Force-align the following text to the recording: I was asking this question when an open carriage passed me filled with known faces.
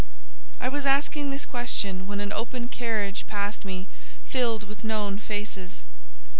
I 0.59 0.67
was 0.67 0.87
asking 0.87 1.29
this 1.29 1.45
question 1.45 2.07
when 2.07 2.19
an 2.19 2.33
open 2.33 2.69
carriage 2.69 3.27
passed 3.27 3.63
me 3.65 3.85
filled 4.25 4.63
with 4.63 4.83
known 4.83 5.19
faces. 5.19 5.83